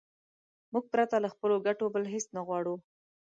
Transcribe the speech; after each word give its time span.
موږ 0.71 0.85
پرته 0.93 1.15
له 1.23 1.29
خپلو 1.33 1.55
ګټو 1.67 1.85
بل 1.93 2.03
هېڅ 2.13 2.25
نه 2.35 2.41
غواړو. 2.47 2.75